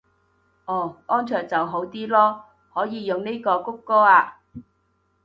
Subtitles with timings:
[0.65, 2.41] 哦安卓就好啲囉，
[2.73, 4.41] 可以用呢個穀歌啊